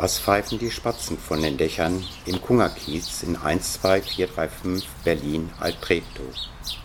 Was 0.00 0.20
pfeifen 0.20 0.60
die 0.60 0.70
Spatzen 0.70 1.18
von 1.18 1.42
den 1.42 1.56
Dächern 1.56 2.04
im 2.24 2.40
Kungerkiez 2.40 3.24
in 3.24 3.34
12435 3.34 4.88
Berlin 5.02 5.50
Altreptow? 5.58 6.22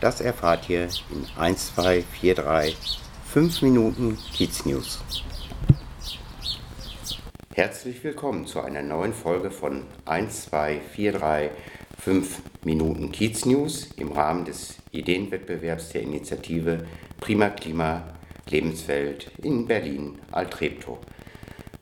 Das 0.01 0.19
erfahrt 0.19 0.67
ihr 0.67 0.87
in 1.11 1.23
1243 1.37 2.75
5 3.31 3.61
Minuten 3.61 4.17
Kiez 4.35 4.65
News. 4.65 5.03
Herzlich 7.53 8.03
willkommen 8.03 8.47
zu 8.47 8.61
einer 8.61 8.81
neuen 8.81 9.13
Folge 9.13 9.51
von 9.51 9.83
1243 10.05 11.51
5 11.99 12.41
Minuten 12.63 13.11
Kiez 13.11 13.45
News 13.45 13.89
im 13.95 14.11
Rahmen 14.11 14.43
des 14.43 14.77
Ideenwettbewerbs 14.91 15.89
der 15.89 16.01
Initiative 16.01 16.87
Prima 17.19 17.51
Klima 17.51 18.05
Lebenswelt 18.49 19.29
in 19.43 19.67
Berlin 19.67 20.17
Altreptow. 20.31 20.97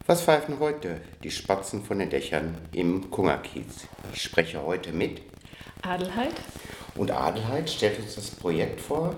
Was 0.07 0.23
pfeifen 0.23 0.59
heute 0.59 0.99
die 1.23 1.29
Spatzen 1.29 1.83
von 1.83 2.00
den 2.00 2.10
Dächern 2.10 2.55
im 2.73 3.11
Kungerkiez? 3.11 3.87
Ich 4.14 4.24
spreche 4.24 4.61
heute 4.65 4.91
mit 4.93 5.21
Adelheid. 5.83 6.33
Und 6.96 7.11
Adelheid 7.11 7.69
stellt 7.69 8.00
uns 8.00 8.15
das 8.15 8.32
Projekt 8.32 8.82
vor. 8.82 9.15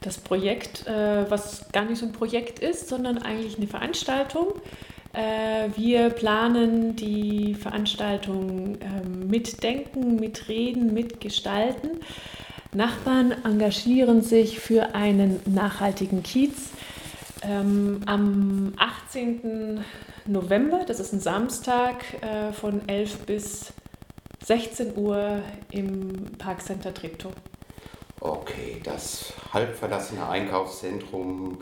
Das 0.00 0.18
Projekt, 0.18 0.86
äh, 0.88 1.30
was 1.30 1.70
gar 1.70 1.84
nicht 1.84 1.98
so 1.98 2.06
ein 2.06 2.12
Projekt 2.12 2.58
ist, 2.58 2.88
sondern 2.88 3.18
eigentlich 3.18 3.56
eine 3.56 3.68
Veranstaltung. 3.68 4.54
Äh, 5.12 5.70
wir 5.76 6.10
planen 6.10 6.96
die 6.96 7.54
Veranstaltung 7.54 8.78
ähm, 8.80 9.28
mitdenken, 9.28 10.16
mitreden, 10.16 10.94
mitgestalten. 10.94 12.00
Nachbarn 12.74 13.32
engagieren 13.44 14.20
sich 14.20 14.58
für 14.58 14.94
einen 14.94 15.40
nachhaltigen 15.46 16.22
Kiez. 16.24 16.70
Ähm, 17.48 18.00
am 18.06 18.72
18. 18.76 19.84
November, 20.26 20.84
das 20.84 20.98
ist 20.98 21.12
ein 21.12 21.20
Samstag, 21.20 22.02
äh, 22.20 22.52
von 22.52 22.88
11 22.88 23.18
bis 23.20 23.72
16 24.44 24.96
Uhr 24.96 25.42
im 25.70 26.32
Parkcenter 26.38 26.92
Treptow. 26.92 27.32
Okay, 28.18 28.80
das 28.82 29.32
halb 29.52 29.76
verlassene 29.76 30.28
Einkaufszentrum. 30.28 31.58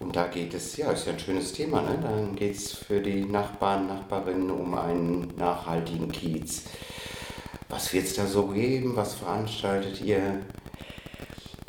Und 0.00 0.16
da 0.16 0.26
geht 0.26 0.52
es, 0.54 0.76
ja, 0.76 0.90
ist 0.90 1.06
ja 1.06 1.12
ein 1.12 1.18
schönes 1.20 1.52
Thema, 1.52 1.82
ne? 1.82 1.98
Dann 2.02 2.34
geht 2.34 2.56
es 2.56 2.72
für 2.72 3.00
die 3.00 3.24
Nachbarn, 3.24 3.86
Nachbarinnen 3.86 4.50
um 4.50 4.74
einen 4.74 5.32
nachhaltigen 5.36 6.10
Kiez. 6.10 6.64
Was 7.68 7.92
wird 7.92 8.06
es 8.06 8.14
da 8.14 8.26
so 8.26 8.48
geben? 8.48 8.96
Was 8.96 9.14
veranstaltet 9.14 10.00
ihr? 10.00 10.40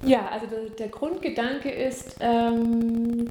Ja, 0.03 0.29
also 0.29 0.45
der, 0.77 0.89
Grundgedanke 0.89 1.69
ist, 1.69 2.17
ähm, 2.19 3.29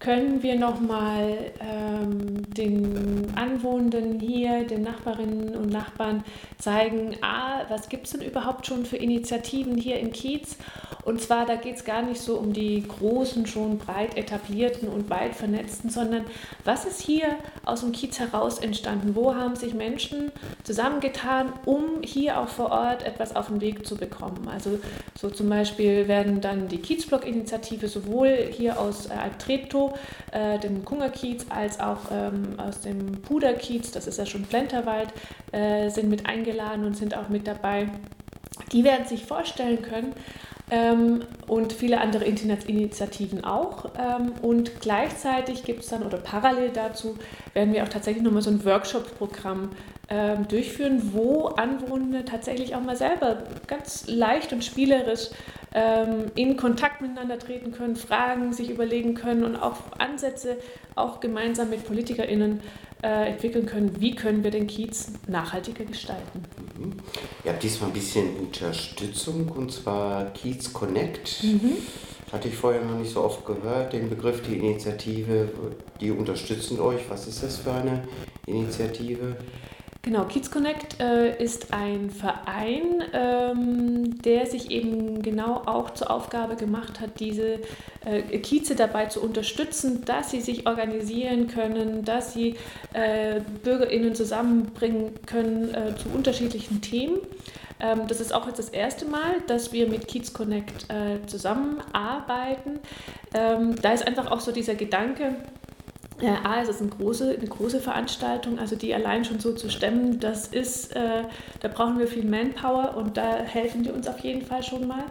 können 0.00 0.42
wir 0.42 0.58
nochmal 0.58 1.52
ähm, 1.60 2.42
den 2.54 3.32
Anwohnenden 3.36 4.18
hier, 4.18 4.64
den 4.64 4.82
Nachbarinnen 4.82 5.54
und 5.54 5.70
Nachbarn 5.70 6.24
zeigen, 6.58 7.16
ah, 7.20 7.64
was 7.68 7.90
gibt 7.90 8.06
es 8.06 8.12
denn 8.12 8.22
überhaupt 8.22 8.66
schon 8.66 8.86
für 8.86 8.96
Initiativen 8.96 9.76
hier 9.76 10.00
in 10.00 10.10
Kiez 10.10 10.56
und 11.04 11.20
zwar, 11.20 11.46
da 11.46 11.56
geht 11.56 11.76
es 11.76 11.84
gar 11.84 12.02
nicht 12.02 12.20
so 12.20 12.36
um 12.36 12.52
die 12.52 12.86
großen, 12.86 13.46
schon 13.46 13.78
breit 13.78 14.16
etablierten 14.16 14.88
und 14.88 15.08
weit 15.10 15.34
vernetzten, 15.34 15.90
sondern 15.90 16.24
was 16.64 16.84
ist 16.84 17.00
hier 17.00 17.36
aus 17.64 17.80
dem 17.80 17.92
Kiez 17.92 18.18
heraus 18.18 18.58
entstanden? 18.58 19.14
Wo 19.14 19.34
haben 19.34 19.56
sich 19.56 19.74
Menschen 19.74 20.30
zusammengetan, 20.62 21.52
um 21.64 22.02
hier 22.02 22.38
auch 22.38 22.48
vor 22.48 22.70
Ort 22.70 23.04
etwas 23.04 23.34
auf 23.34 23.48
den 23.48 23.60
Weg 23.60 23.86
zu 23.86 23.96
bekommen? 23.96 24.48
Also 24.52 24.78
so 25.18 25.30
zum 25.30 25.48
Beispiel 25.48 26.06
werden 26.06 26.40
dann 26.40 26.68
die 26.68 26.78
Kiezblock-Initiative 26.78 27.88
sowohl 27.88 28.48
hier 28.50 28.78
aus 28.78 29.06
äh, 29.06 29.14
Alptreptow, 29.14 29.98
äh, 30.32 30.58
dem 30.58 30.84
Kungerkiez, 30.84 31.46
als 31.48 31.80
auch 31.80 32.10
ähm, 32.12 32.58
aus 32.58 32.80
dem 32.80 33.22
Puderkiez, 33.22 33.90
das 33.92 34.06
ist 34.06 34.18
ja 34.18 34.26
schon 34.26 34.42
Plenterwald, 34.42 35.08
äh, 35.52 35.88
sind 35.90 36.08
mit 36.08 36.26
eingeladen 36.26 36.84
und 36.84 36.96
sind 36.96 37.16
auch 37.16 37.28
mit 37.28 37.46
dabei. 37.46 37.88
Die 38.72 38.84
werden 38.84 39.06
sich 39.06 39.24
vorstellen 39.24 39.82
können, 39.82 40.14
ähm, 40.70 41.22
und 41.48 41.72
viele 41.72 42.00
andere 42.00 42.24
Internetinitiativen 42.24 43.44
auch. 43.44 43.86
Ähm, 43.98 44.32
und 44.40 44.80
gleichzeitig 44.80 45.64
gibt 45.64 45.82
es 45.82 45.88
dann, 45.88 46.04
oder 46.04 46.18
parallel 46.18 46.70
dazu, 46.70 47.18
werden 47.54 47.74
wir 47.74 47.82
auch 47.82 47.88
tatsächlich 47.88 48.22
nochmal 48.22 48.42
so 48.42 48.50
ein 48.50 48.64
Workshop-Programm 48.64 49.70
ähm, 50.08 50.46
durchführen, 50.48 51.12
wo 51.12 51.46
Anwohner 51.46 52.24
tatsächlich 52.24 52.74
auch 52.76 52.82
mal 52.82 52.96
selber 52.96 53.42
ganz 53.66 54.04
leicht 54.06 54.52
und 54.52 54.64
spielerisch 54.64 55.30
ähm, 55.72 56.26
in 56.34 56.56
Kontakt 56.56 57.00
miteinander 57.00 57.38
treten 57.38 57.72
können, 57.72 57.96
Fragen 57.96 58.52
sich 58.52 58.70
überlegen 58.70 59.14
können 59.14 59.44
und 59.44 59.56
auch 59.56 59.76
Ansätze 59.98 60.56
auch 60.96 61.20
gemeinsam 61.20 61.70
mit 61.70 61.86
PolitikerInnen 61.86 62.60
äh, 63.02 63.30
entwickeln 63.30 63.66
können, 63.66 64.00
wie 64.00 64.14
können 64.14 64.44
wir 64.44 64.50
den 64.50 64.66
Kiez 64.66 65.12
nachhaltiger 65.26 65.84
gestalten. 65.84 66.44
Mhm. 66.78 66.92
Ihr 67.44 67.52
habt 67.52 67.62
diesmal 67.62 67.90
ein 67.90 67.94
bisschen 67.94 68.36
Unterstützung 68.36 69.48
und 69.48 69.72
zwar 69.72 70.26
Kiez 70.32 70.72
Connect. 70.72 71.42
Mhm. 71.42 71.76
Hatte 72.32 72.48
ich 72.48 72.54
vorher 72.54 72.84
noch 72.84 72.98
nicht 72.98 73.10
so 73.10 73.22
oft 73.22 73.44
gehört, 73.44 73.92
den 73.92 74.08
Begriff, 74.08 74.42
die 74.42 74.56
Initiative, 74.56 75.48
die 76.00 76.10
unterstützen 76.12 76.78
euch. 76.78 77.00
Was 77.08 77.26
ist 77.26 77.42
das 77.42 77.58
für 77.58 77.72
eine 77.72 78.04
Initiative? 78.46 79.36
Genau, 80.02 80.24
Kids 80.24 80.50
Connect 80.50 80.98
äh, 80.98 81.36
ist 81.42 81.74
ein 81.74 82.10
Verein, 82.10 83.04
ähm, 83.12 84.18
der 84.22 84.46
sich 84.46 84.70
eben 84.70 85.20
genau 85.20 85.62
auch 85.66 85.90
zur 85.90 86.10
Aufgabe 86.10 86.56
gemacht 86.56 87.00
hat, 87.00 87.20
diese 87.20 87.58
äh, 88.06 88.22
Kieze 88.38 88.74
dabei 88.74 89.06
zu 89.06 89.22
unterstützen, 89.22 90.02
dass 90.06 90.30
sie 90.30 90.40
sich 90.40 90.66
organisieren 90.66 91.48
können, 91.48 92.02
dass 92.02 92.32
sie 92.32 92.56
äh, 92.94 93.42
BürgerInnen 93.62 94.14
zusammenbringen 94.14 95.12
können 95.26 95.74
äh, 95.74 95.94
zu 95.96 96.08
unterschiedlichen 96.08 96.80
Themen. 96.80 97.18
Ähm, 97.78 98.06
das 98.08 98.20
ist 98.20 98.32
auch 98.32 98.46
jetzt 98.46 98.58
das 98.58 98.70
erste 98.70 99.04
Mal, 99.04 99.42
dass 99.48 99.72
wir 99.72 99.86
mit 99.86 100.08
Kids 100.08 100.32
Connect 100.32 100.86
äh, 100.90 101.26
zusammenarbeiten. 101.26 102.78
Ähm, 103.34 103.76
da 103.80 103.92
ist 103.92 104.06
einfach 104.06 104.30
auch 104.30 104.40
so 104.40 104.50
dieser 104.50 104.76
Gedanke, 104.76 105.36
äh, 106.20 106.46
A, 106.46 106.62
es 106.62 106.68
ist 106.68 106.80
eine 106.80 106.90
große, 106.90 107.36
eine 107.38 107.48
große 107.48 107.80
Veranstaltung, 107.80 108.58
also 108.58 108.76
die 108.76 108.94
allein 108.94 109.24
schon 109.24 109.40
so 109.40 109.52
zu 109.52 109.70
stemmen, 109.70 110.20
das 110.20 110.48
ist, 110.48 110.94
äh, 110.94 111.24
da 111.60 111.68
brauchen 111.68 111.98
wir 111.98 112.06
viel 112.06 112.24
Manpower 112.24 112.96
und 112.96 113.16
da 113.16 113.36
helfen 113.38 113.82
die 113.82 113.90
uns 113.90 114.06
auf 114.06 114.20
jeden 114.20 114.42
Fall 114.42 114.62
schon 114.62 114.86
mal. 114.86 115.04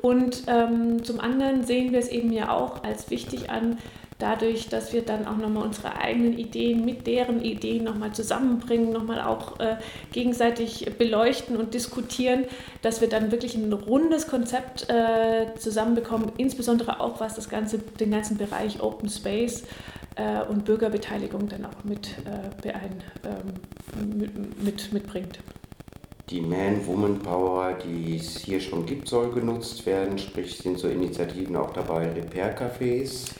Und 0.00 0.42
ähm, 0.48 1.04
zum 1.04 1.20
anderen 1.20 1.64
sehen 1.64 1.92
wir 1.92 2.00
es 2.00 2.08
eben 2.08 2.32
ja 2.32 2.52
auch 2.52 2.82
als 2.82 3.08
wichtig 3.10 3.50
an, 3.50 3.78
dadurch, 4.18 4.68
dass 4.68 4.92
wir 4.92 5.02
dann 5.02 5.26
auch 5.26 5.36
nochmal 5.36 5.64
unsere 5.64 5.96
eigenen 5.96 6.38
Ideen 6.38 6.84
mit 6.84 7.06
deren 7.06 7.42
Ideen 7.42 7.82
nochmal 7.84 8.12
zusammenbringen, 8.12 8.92
nochmal 8.92 9.20
auch 9.20 9.58
äh, 9.58 9.76
gegenseitig 10.12 10.86
beleuchten 10.96 11.56
und 11.56 11.74
diskutieren, 11.74 12.44
dass 12.82 13.00
wir 13.00 13.08
dann 13.08 13.32
wirklich 13.32 13.56
ein 13.56 13.72
rundes 13.72 14.28
Konzept 14.28 14.88
äh, 14.88 15.46
zusammenbekommen, 15.58 16.32
insbesondere 16.36 17.00
auch 17.00 17.20
was 17.20 17.34
das 17.34 17.48
ganze, 17.48 17.78
den 17.78 18.12
ganzen 18.12 18.38
Bereich 18.38 18.80
Open 18.80 19.08
Space 19.08 19.64
äh, 20.16 20.42
und 20.42 20.64
Bürgerbeteiligung 20.64 21.48
dann 21.48 21.64
auch 21.64 21.84
mit, 21.84 22.08
äh, 22.24 22.62
beein, 22.62 23.02
ähm, 23.24 24.18
mit, 24.18 24.62
mit, 24.62 24.92
mitbringt. 24.92 25.38
Die 26.30 26.40
Man-Woman-Power, 26.40 27.78
die 27.84 28.16
es 28.16 28.38
hier 28.38 28.60
schon 28.60 28.86
gibt, 28.86 29.08
soll 29.08 29.30
genutzt 29.32 29.84
werden, 29.84 30.18
sprich 30.18 30.56
sind 30.58 30.78
so 30.78 30.88
Initiativen 30.88 31.56
auch 31.56 31.72
dabei, 31.72 32.10
Repair-Cafés. 32.10 33.32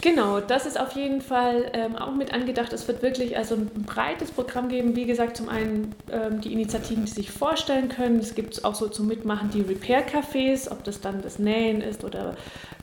Genau, 0.00 0.38
das 0.38 0.64
ist 0.66 0.78
auf 0.78 0.92
jeden 0.92 1.20
Fall 1.20 1.70
ähm, 1.72 1.96
auch 1.96 2.14
mit 2.14 2.32
angedacht. 2.32 2.72
Es 2.72 2.86
wird 2.86 3.02
wirklich 3.02 3.36
also 3.36 3.56
ein 3.56 3.84
breites 3.84 4.30
Programm 4.30 4.68
geben. 4.68 4.94
Wie 4.94 5.06
gesagt, 5.06 5.36
zum 5.36 5.48
einen 5.48 5.94
ähm, 6.12 6.40
die 6.40 6.52
Initiativen, 6.52 7.04
die 7.04 7.10
sich 7.10 7.30
vorstellen 7.32 7.88
können. 7.88 8.20
Es 8.20 8.34
gibt 8.34 8.64
auch 8.64 8.76
so 8.76 8.86
zum 8.88 9.08
Mitmachen 9.08 9.50
die 9.50 9.62
Repair-Cafés, 9.62 10.70
ob 10.70 10.84
das 10.84 11.00
dann 11.00 11.20
das 11.22 11.40
Nähen 11.40 11.80
ist 11.80 12.04
oder 12.04 12.36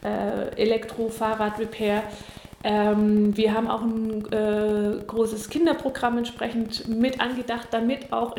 äh, 0.04 0.62
Elektro-Fahrrad-Repair. 0.62 2.04
Ähm, 2.68 3.38
wir 3.38 3.54
haben 3.54 3.70
auch 3.70 3.84
ein 3.84 4.26
äh, 4.34 5.04
großes 5.06 5.50
Kinderprogramm 5.50 6.18
entsprechend 6.18 6.88
mit 6.88 7.22
angedacht, 7.22 7.68
damit 7.70 8.12
auch, 8.12 8.36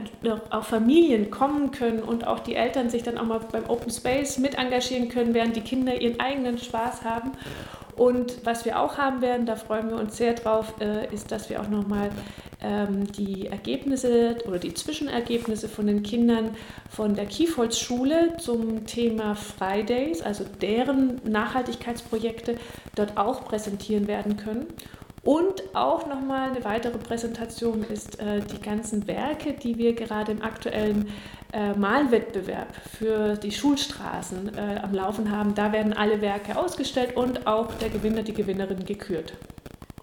auch 0.50 0.64
Familien 0.64 1.30
kommen 1.30 1.70
können 1.70 2.00
und 2.00 2.26
auch 2.26 2.40
die 2.40 2.56
Eltern 2.56 2.90
sich 2.90 3.04
dann 3.04 3.18
auch 3.18 3.24
mal 3.24 3.38
beim 3.52 3.70
Open 3.70 3.88
Space 3.88 4.38
mit 4.38 4.58
engagieren 4.58 5.08
können, 5.10 5.32
während 5.32 5.54
die 5.54 5.60
Kinder 5.60 6.00
ihren 6.00 6.18
eigenen 6.18 6.58
Spaß 6.58 7.04
haben. 7.04 7.32
Und 7.94 8.44
was 8.44 8.64
wir 8.64 8.80
auch 8.80 8.98
haben 8.98 9.22
werden, 9.22 9.46
da 9.46 9.54
freuen 9.54 9.90
wir 9.90 9.96
uns 9.96 10.16
sehr 10.16 10.34
drauf, 10.34 10.74
äh, 10.80 11.06
ist, 11.14 11.30
dass 11.30 11.48
wir 11.48 11.60
auch 11.60 11.68
nochmal 11.68 12.06
ähm, 12.06 12.14
die 12.60 13.46
Ergebnisse 13.48 14.38
oder 14.46 14.58
die 14.58 14.72
Zwischenergebnisse 14.72 15.68
von 15.68 15.86
den 15.86 16.02
Kindern 16.02 16.56
von 16.88 17.14
der 17.14 17.26
Kiefholz-Schule 17.26 18.38
zum 18.38 18.86
Thema 18.86 19.34
Fridays, 19.34 20.22
also 20.22 20.44
deren 20.62 21.20
Nachhaltigkeitsprojekte, 21.24 22.56
dort 22.94 23.18
auch 23.18 23.44
präsentieren 23.44 24.08
werden 24.08 24.38
können. 24.38 24.66
Und 25.26 25.74
auch 25.74 26.06
nochmal 26.06 26.50
eine 26.50 26.64
weitere 26.64 26.98
Präsentation 26.98 27.82
ist 27.82 28.20
äh, 28.20 28.40
die 28.40 28.60
ganzen 28.60 29.08
Werke, 29.08 29.54
die 29.54 29.76
wir 29.76 29.92
gerade 29.92 30.30
im 30.30 30.40
aktuellen 30.40 31.08
äh, 31.52 31.72
Malwettbewerb 31.74 32.68
für 32.96 33.34
die 33.34 33.50
Schulstraßen 33.50 34.56
äh, 34.56 34.80
am 34.80 34.94
Laufen 34.94 35.32
haben. 35.32 35.56
Da 35.56 35.72
werden 35.72 35.92
alle 35.92 36.20
Werke 36.20 36.56
ausgestellt 36.56 37.16
und 37.16 37.48
auch 37.48 37.74
der 37.74 37.88
Gewinner, 37.88 38.22
die 38.22 38.34
Gewinnerin 38.34 38.84
gekürt. 38.84 39.32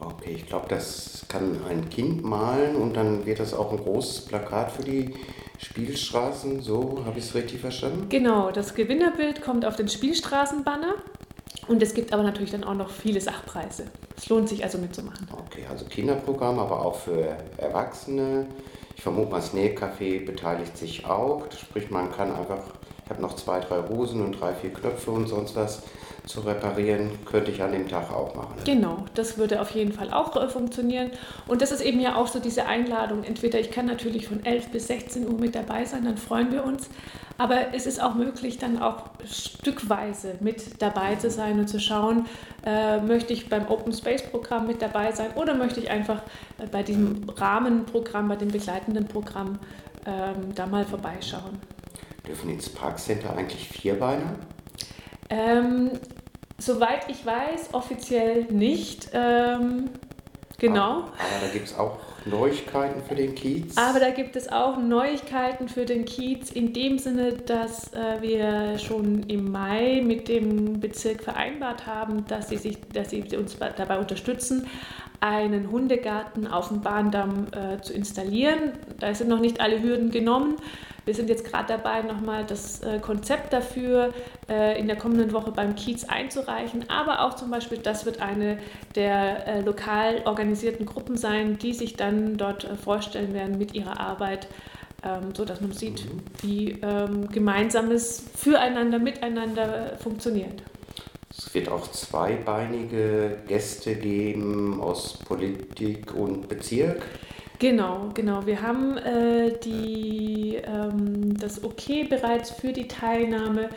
Okay, 0.05 0.33
ich 0.35 0.45
glaube, 0.47 0.67
das 0.69 1.25
kann 1.29 1.59
ein 1.69 1.89
Kind 1.89 2.23
malen 2.23 2.75
und 2.75 2.95
dann 2.95 3.25
wird 3.25 3.39
das 3.39 3.53
auch 3.53 3.71
ein 3.71 3.77
großes 3.77 4.25
Plakat 4.25 4.71
für 4.71 4.83
die 4.83 5.13
Spielstraßen. 5.59 6.61
So 6.61 7.03
habe 7.05 7.19
ich 7.19 7.25
es 7.25 7.35
richtig 7.35 7.61
verstanden? 7.61 8.07
Genau, 8.09 8.51
das 8.51 8.75
Gewinnerbild 8.75 9.41
kommt 9.41 9.65
auf 9.65 9.75
den 9.75 9.87
Spielstraßenbanner. 9.87 10.95
Und 11.67 11.81
es 11.81 11.93
gibt 11.93 12.11
aber 12.11 12.23
natürlich 12.23 12.51
dann 12.51 12.63
auch 12.65 12.73
noch 12.73 12.89
viele 12.89 13.21
Sachpreise. 13.21 13.85
Es 14.17 14.27
lohnt 14.27 14.49
sich 14.49 14.63
also 14.63 14.77
mitzumachen. 14.77 15.27
Okay, 15.31 15.65
also 15.69 15.85
Kinderprogramm, 15.85 16.59
aber 16.59 16.85
auch 16.85 16.95
für 16.95 17.37
Erwachsene. 17.57 18.47
Ich 18.95 19.01
vermute 19.01 19.31
mal, 19.31 19.37
das 19.37 19.53
Nähcafé 19.53 20.25
beteiligt 20.25 20.77
sich 20.77 21.05
auch. 21.05 21.43
Sprich, 21.51 21.89
man 21.89 22.11
kann 22.11 22.33
einfach, 22.33 22.59
ich 23.03 23.09
habe 23.09 23.21
noch 23.21 23.35
zwei, 23.35 23.59
drei 23.59 23.87
Hosen 23.89 24.23
und 24.23 24.39
drei, 24.39 24.53
vier 24.53 24.73
Knöpfe 24.73 25.11
und 25.11 25.27
sonst 25.27 25.55
was 25.55 25.83
zu 26.25 26.39
reparieren, 26.39 27.11
könnte 27.25 27.51
ich 27.51 27.61
an 27.61 27.73
dem 27.73 27.87
Tag 27.87 28.11
auch 28.11 28.33
machen. 28.33 28.55
Genau, 28.63 29.03
das 29.13 29.37
würde 29.37 29.59
auf 29.59 29.71
jeden 29.71 29.91
Fall 29.91 30.13
auch 30.13 30.35
äh, 30.37 30.47
funktionieren. 30.47 31.11
Und 31.47 31.61
das 31.61 31.71
ist 31.71 31.81
eben 31.81 31.99
ja 31.99 32.15
auch 32.15 32.27
so 32.27 32.39
diese 32.39 32.65
Einladung. 32.65 33.23
Entweder 33.23 33.59
ich 33.59 33.71
kann 33.71 33.87
natürlich 33.87 34.27
von 34.27 34.45
11 34.45 34.69
bis 34.69 34.87
16 34.87 35.27
Uhr 35.27 35.37
mit 35.37 35.53
dabei 35.53 35.83
sein, 35.83 36.05
dann 36.05 36.17
freuen 36.17 36.51
wir 36.51 36.63
uns. 36.63 36.89
Aber 37.37 37.73
es 37.73 37.87
ist 37.87 38.01
auch 38.01 38.13
möglich, 38.13 38.57
dann 38.57 38.81
auch 38.81 39.05
stückweise 39.25 40.35
mit 40.39 40.81
dabei 40.81 41.15
zu 41.15 41.29
sein 41.29 41.59
und 41.59 41.67
zu 41.67 41.79
schauen, 41.79 42.27
äh, 42.65 43.01
möchte 43.01 43.33
ich 43.33 43.49
beim 43.49 43.67
Open 43.67 43.91
Space 43.91 44.23
Programm 44.23 44.67
mit 44.67 44.81
dabei 44.81 45.11
sein 45.11 45.31
oder 45.35 45.55
möchte 45.55 45.79
ich 45.79 45.89
einfach 45.89 46.21
äh, 46.57 46.67
bei 46.71 46.83
diesem 46.83 47.27
Rahmenprogramm, 47.27 48.29
bei 48.29 48.35
dem 48.35 48.49
begleitenden 48.49 49.07
Programm 49.07 49.59
ähm, 50.05 50.53
da 50.55 50.67
mal 50.67 50.85
vorbeischauen. 50.85 51.59
Dürfen 52.27 52.49
ins 52.49 52.69
Parkcenter 52.69 53.35
eigentlich 53.35 53.67
Vierbeiner? 53.67 54.35
Ähm, 55.29 55.91
soweit 56.57 57.09
ich 57.09 57.25
weiß, 57.25 57.73
offiziell 57.73 58.45
nicht. 58.45 59.09
Ähm, 59.13 59.89
genau. 60.57 60.91
Aber, 60.91 61.03
aber 61.05 61.47
da 61.47 61.51
gibt 61.51 61.67
es 61.67 61.77
auch 61.77 61.99
Neuigkeiten 62.25 63.01
für 63.03 63.15
den 63.15 63.35
Kiez? 63.35 63.77
Aber 63.77 63.99
da 63.99 64.11
gibt 64.11 64.35
es 64.35 64.49
auch 64.49 64.77
Neuigkeiten 64.77 65.67
für 65.67 65.85
den 65.85 66.05
Kiez 66.05 66.51
in 66.51 66.71
dem 66.71 66.97
Sinne, 66.97 67.33
dass 67.33 67.91
äh, 67.93 68.21
wir 68.21 68.79
schon 68.79 69.23
im 69.23 69.51
Mai 69.51 70.01
mit 70.03 70.29
dem 70.29 70.79
Bezirk 70.79 71.23
vereinbart 71.23 71.85
haben, 71.85 72.25
dass 72.27 72.49
sie, 72.49 72.57
sich, 72.57 72.77
dass 72.93 73.09
sie 73.09 73.23
uns 73.35 73.57
dabei 73.57 73.99
unterstützen, 73.99 74.67
einen 75.19 75.71
Hundegarten 75.71 76.47
auf 76.47 76.69
dem 76.69 76.81
Bahndamm 76.81 77.47
äh, 77.51 77.81
zu 77.81 77.93
installieren. 77.93 78.73
Da 78.99 79.13
sind 79.13 79.29
noch 79.29 79.39
nicht 79.39 79.59
alle 79.59 79.81
Hürden 79.81 80.11
genommen. 80.11 80.55
Wir 81.05 81.13
sind 81.13 81.29
jetzt 81.29 81.43
gerade 81.43 81.67
dabei, 81.67 82.01
nochmal 82.01 82.45
das 82.45 82.81
äh, 82.81 82.99
Konzept 82.99 83.51
dafür 83.51 84.13
äh, 84.49 84.79
in 84.79 84.87
der 84.87 84.95
kommenden 84.95 85.33
Woche 85.33 85.51
beim 85.51 85.75
Kiez 85.75 86.05
einzureichen. 86.05 86.89
Aber 86.89 87.25
auch 87.25 87.35
zum 87.35 87.51
Beispiel, 87.51 87.77
das 87.77 88.05
wird 88.05 88.21
eine 88.21 88.57
der 88.95 89.47
äh, 89.47 89.61
lokal 89.61 90.21
organisierten 90.25 90.85
Gruppen 90.85 91.17
sein, 91.17 91.57
die 91.57 91.73
sich 91.73 91.95
dann 91.95 92.37
dort 92.37 92.67
vorstellen 92.81 93.33
werden 93.33 93.57
mit 93.57 93.73
ihrer 93.73 93.99
Arbeit, 93.99 94.47
ähm, 95.03 95.35
sodass 95.35 95.59
man 95.59 95.73
sieht, 95.73 96.05
mhm. 96.05 96.21
wie 96.41 96.71
ähm, 96.81 97.27
gemeinsames 97.29 98.23
Füreinander, 98.37 98.99
Miteinander 98.99 99.97
funktioniert. 99.97 100.63
Es 101.35 101.53
wird 101.53 101.67
auch 101.67 101.89
zweibeinige 101.91 103.39
Gäste 103.47 103.95
geben 103.95 104.79
aus 104.79 105.17
Politik 105.17 106.13
und 106.13 106.47
Bezirk. 106.47 107.01
Genau, 107.59 108.09
genau. 108.13 108.45
Wir 108.45 108.61
haben 108.61 108.97
äh, 108.97 109.57
die, 109.63 110.55
ähm, 110.63 111.37
das 111.37 111.63
Okay 111.63 112.03
bereits 112.03 112.51
für 112.51 112.73
die 112.73 112.87
Teilnahme 112.87 113.69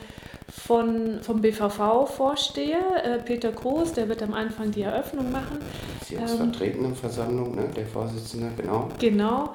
von, 0.48 1.20
vom 1.22 1.40
BVV-Vorsteher, 1.40 3.04
äh, 3.04 3.18
Peter 3.18 3.52
Groß, 3.52 3.92
der 3.92 4.08
wird 4.08 4.22
am 4.22 4.32
Anfang 4.32 4.70
die 4.70 4.82
Eröffnung 4.82 5.30
machen. 5.30 5.58
Bezirksvertretendenversammlung, 6.00 7.50
ähm, 7.50 7.56
ne? 7.56 7.68
der 7.76 7.86
Vorsitzende, 7.86 8.50
genau. 8.56 8.88
Genau. 8.98 9.44
Mhm. 9.44 9.50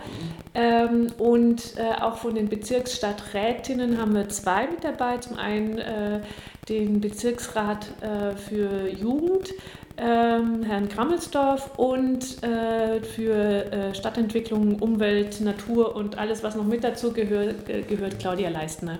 Ähm, 0.53 1.07
und 1.17 1.75
äh, 1.77 2.01
auch 2.01 2.17
von 2.17 2.35
den 2.35 2.49
Bezirksstadträtinnen 2.49 3.99
haben 3.99 4.13
wir 4.13 4.29
zwei 4.29 4.67
mit 4.67 4.83
dabei. 4.83 5.17
Zum 5.17 5.37
einen 5.37 5.77
äh, 5.77 6.21
den 6.69 7.01
Bezirksrat 7.01 7.87
äh, 8.01 8.35
für 8.35 8.87
Jugend, 8.87 9.49
ähm, 9.97 10.63
Herrn 10.63 10.89
Grammelsdorf 10.89 11.77
und 11.77 12.43
äh, 12.43 13.01
für 13.01 13.71
äh, 13.71 13.95
Stadtentwicklung, 13.95 14.79
Umwelt, 14.79 15.41
Natur 15.41 15.95
und 15.95 16.17
alles, 16.17 16.43
was 16.43 16.55
noch 16.55 16.65
mit 16.65 16.83
dazu 16.83 17.13
gehört, 17.13 17.65
gehört 17.65 18.19
Claudia 18.19 18.49
Leistner. 18.49 18.99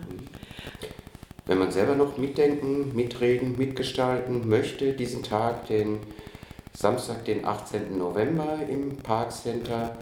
Wenn 1.46 1.58
man 1.58 1.72
selber 1.72 1.96
noch 1.96 2.18
mitdenken, 2.18 2.96
mitreden, 2.96 3.58
mitgestalten 3.58 4.48
möchte, 4.48 4.94
diesen 4.94 5.24
Tag, 5.24 5.68
den 5.68 6.00
Samstag, 6.74 7.26
den 7.26 7.46
18. 7.46 7.98
November 7.98 8.60
im 8.70 8.98
Parkcenter, 8.98 9.98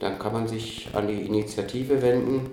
dann 0.00 0.18
kann 0.18 0.32
man 0.32 0.48
sich 0.48 0.88
an 0.92 1.08
die 1.08 1.22
Initiative 1.22 2.02
wenden. 2.02 2.50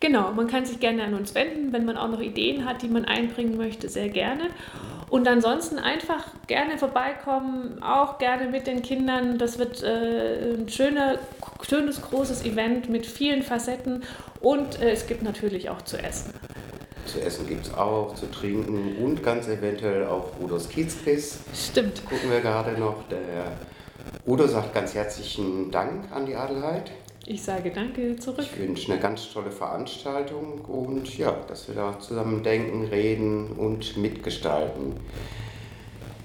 Genau, 0.00 0.32
man 0.32 0.46
kann 0.46 0.64
sich 0.64 0.78
gerne 0.78 1.04
an 1.04 1.14
uns 1.14 1.34
wenden, 1.34 1.72
wenn 1.72 1.84
man 1.84 1.96
auch 1.96 2.08
noch 2.08 2.20
Ideen 2.20 2.64
hat, 2.64 2.82
die 2.82 2.88
man 2.88 3.04
einbringen 3.06 3.56
möchte, 3.56 3.88
sehr 3.88 4.08
gerne. 4.08 4.44
Und 5.08 5.28
ansonsten 5.28 5.78
einfach 5.78 6.24
gerne 6.46 6.78
vorbeikommen, 6.78 7.82
auch 7.82 8.18
gerne 8.18 8.48
mit 8.48 8.66
den 8.66 8.82
Kindern. 8.82 9.38
Das 9.38 9.58
wird 9.58 9.82
äh, 9.82 10.54
ein 10.54 10.68
schöner, 10.68 11.18
schönes, 11.62 12.02
großes 12.02 12.44
Event 12.44 12.88
mit 12.88 13.06
vielen 13.06 13.42
Facetten 13.42 14.02
und 14.40 14.80
äh, 14.80 14.90
es 14.90 15.06
gibt 15.06 15.22
natürlich 15.22 15.70
auch 15.70 15.82
zu 15.82 15.96
essen. 15.96 16.34
Zu 17.06 17.20
essen 17.20 17.46
gibt 17.46 17.66
es 17.66 17.74
auch, 17.74 18.14
zu 18.16 18.28
trinken 18.30 18.96
und 19.00 19.22
ganz 19.22 19.46
eventuell 19.46 20.06
auch 20.06 20.32
Udos 20.40 20.68
Kiezquiz. 20.68 21.38
Stimmt. 21.54 22.04
Gucken 22.04 22.30
wir 22.30 22.40
gerade 22.40 22.72
noch. 22.72 23.04
Der 23.08 23.52
Udo 24.26 24.48
sagt 24.48 24.74
ganz 24.74 24.94
herzlichen 24.94 25.70
Dank 25.70 26.10
an 26.10 26.26
die 26.26 26.34
Adelheid. 26.34 26.90
Ich 27.28 27.42
sage 27.42 27.72
danke 27.72 28.14
zurück. 28.16 28.46
Ich 28.52 28.58
wünsche 28.58 28.92
eine 28.92 29.00
ganz 29.00 29.32
tolle 29.32 29.50
Veranstaltung 29.50 30.60
und 30.60 31.18
ja, 31.18 31.32
dass 31.48 31.66
wir 31.66 31.74
da 31.74 31.98
zusammen 31.98 32.44
denken, 32.44 32.84
reden 32.84 33.50
und 33.50 33.96
mitgestalten. 33.96 34.94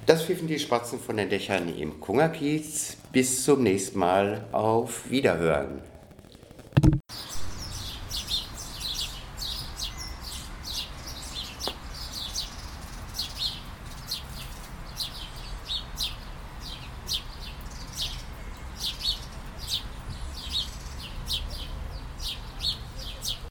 Das 0.06 0.24
pfiffen 0.24 0.48
die 0.48 0.60
Spatzen 0.60 1.00
von 1.00 1.18
den 1.18 1.30
Dächern 1.30 1.76
im 1.76 2.00
Kungerkiez. 2.00 2.98
Bis 3.12 3.44
zum 3.44 3.64
nächsten 3.64 3.98
Mal. 3.98 4.46
Auf 4.52 5.10
Wiederhören. 5.10 5.91